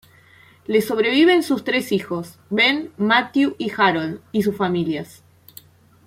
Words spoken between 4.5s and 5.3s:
familias.